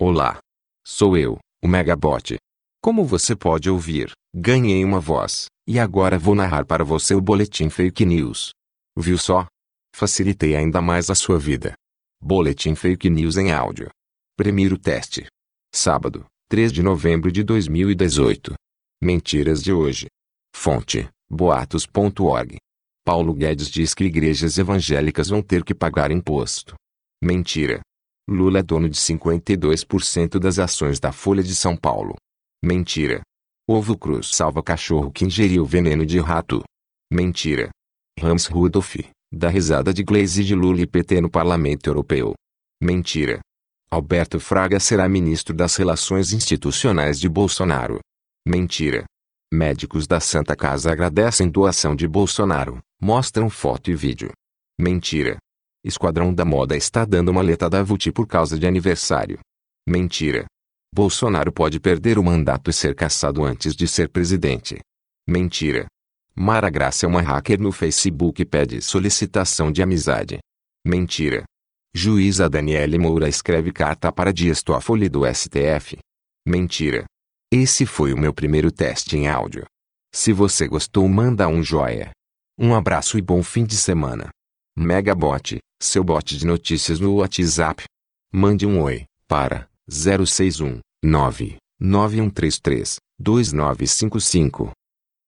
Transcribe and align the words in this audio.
Olá. 0.00 0.38
Sou 0.86 1.16
eu, 1.16 1.40
o 1.60 1.66
Megabot. 1.66 2.36
Como 2.80 3.04
você 3.04 3.34
pode 3.34 3.68
ouvir, 3.68 4.12
ganhei 4.32 4.84
uma 4.84 5.00
voz, 5.00 5.46
e 5.66 5.76
agora 5.76 6.16
vou 6.16 6.36
narrar 6.36 6.64
para 6.64 6.84
você 6.84 7.16
o 7.16 7.20
Boletim 7.20 7.68
Fake 7.68 8.06
News. 8.06 8.52
Viu 8.96 9.18
só? 9.18 9.48
Facilitei 9.92 10.54
ainda 10.54 10.80
mais 10.80 11.10
a 11.10 11.16
sua 11.16 11.36
vida. 11.36 11.74
Boletim 12.22 12.76
Fake 12.76 13.10
News 13.10 13.36
em 13.36 13.50
áudio. 13.50 13.90
Primeiro 14.36 14.78
teste. 14.78 15.26
Sábado, 15.74 16.26
3 16.48 16.72
de 16.72 16.80
novembro 16.80 17.32
de 17.32 17.42
2018. 17.42 18.54
Mentiras 19.02 19.64
de 19.64 19.72
hoje. 19.72 20.06
Fonte: 20.54 21.10
boatos.org. 21.28 22.56
Paulo 23.04 23.34
Guedes 23.34 23.68
diz 23.68 23.94
que 23.94 24.04
igrejas 24.04 24.58
evangélicas 24.58 25.28
vão 25.28 25.42
ter 25.42 25.64
que 25.64 25.74
pagar 25.74 26.12
imposto. 26.12 26.76
Mentira. 27.20 27.80
Lula 28.28 28.58
é 28.58 28.62
dono 28.62 28.90
de 28.90 28.98
52% 28.98 30.38
das 30.38 30.58
ações 30.58 31.00
da 31.00 31.10
Folha 31.12 31.42
de 31.42 31.56
São 31.56 31.74
Paulo. 31.74 32.14
Mentira. 32.62 33.22
Ovo 33.66 33.96
Cruz 33.96 34.28
salva 34.34 34.62
cachorro 34.62 35.10
que 35.10 35.24
ingeriu 35.24 35.64
veneno 35.64 36.04
de 36.04 36.20
rato. 36.20 36.62
Mentira. 37.10 37.70
Hans 38.22 38.46
Rudolph, 38.46 38.96
da 39.32 39.48
risada 39.48 39.94
de 39.94 40.02
Glaze 40.02 40.44
de 40.44 40.54
Lula 40.54 40.82
e 40.82 40.86
PT 40.86 41.22
no 41.22 41.30
Parlamento 41.30 41.88
Europeu. 41.88 42.34
Mentira. 42.82 43.40
Alberto 43.90 44.38
Fraga 44.38 44.78
será 44.78 45.08
ministro 45.08 45.54
das 45.54 45.76
Relações 45.76 46.34
Institucionais 46.34 47.18
de 47.18 47.30
Bolsonaro. 47.30 47.98
Mentira. 48.46 49.06
Médicos 49.50 50.06
da 50.06 50.20
Santa 50.20 50.54
Casa 50.54 50.92
agradecem 50.92 51.48
doação 51.48 51.96
de 51.96 52.06
Bolsonaro, 52.06 52.78
mostram 53.00 53.48
foto 53.48 53.90
e 53.90 53.94
vídeo. 53.94 54.30
Mentira. 54.78 55.38
Esquadrão 55.84 56.34
da 56.34 56.44
Moda 56.44 56.76
está 56.76 57.04
dando 57.04 57.30
uma 57.30 57.42
letra 57.42 57.70
da 57.70 57.82
VUT 57.82 58.10
por 58.12 58.26
causa 58.26 58.58
de 58.58 58.66
aniversário. 58.66 59.38
Mentira. 59.88 60.46
Bolsonaro 60.94 61.52
pode 61.52 61.78
perder 61.78 62.18
o 62.18 62.24
mandato 62.24 62.70
e 62.70 62.72
ser 62.72 62.94
caçado 62.94 63.44
antes 63.44 63.76
de 63.76 63.86
ser 63.86 64.08
presidente. 64.08 64.80
Mentira. 65.26 65.86
Mara 66.34 66.70
Graça 66.70 67.06
é 67.06 67.08
uma 67.08 67.20
hacker 67.20 67.60
no 67.60 67.72
Facebook 67.72 68.42
e 68.42 68.44
pede 68.44 68.80
solicitação 68.80 69.70
de 69.70 69.82
amizade. 69.82 70.38
Mentira. 70.86 71.44
Juíza 71.94 72.48
Daniele 72.48 72.98
Moura 72.98 73.28
escreve 73.28 73.72
carta 73.72 74.12
para 74.12 74.32
Dias 74.32 74.62
Toffoli 74.62 75.08
do 75.08 75.22
STF. 75.32 75.98
Mentira. 76.46 77.04
Esse 77.52 77.86
foi 77.86 78.12
o 78.12 78.18
meu 78.18 78.32
primeiro 78.32 78.70
teste 78.70 79.16
em 79.16 79.26
áudio. 79.26 79.64
Se 80.14 80.32
você 80.32 80.66
gostou, 80.66 81.08
manda 81.08 81.48
um 81.48 81.62
joia. 81.62 82.10
Um 82.58 82.74
abraço 82.74 83.18
e 83.18 83.22
bom 83.22 83.42
fim 83.42 83.64
de 83.64 83.76
semana. 83.76 84.30
Megabot, 84.76 85.58
seu 85.80 86.02
bot 86.02 86.36
de 86.36 86.46
notícias 86.46 86.98
no 87.00 87.14
WhatsApp. 87.14 87.84
Mande 88.32 88.66
um 88.66 88.80
oi 88.82 89.04
para 89.26 89.68
061 89.88 90.80
99133 91.02 92.96
2955. 93.18 94.77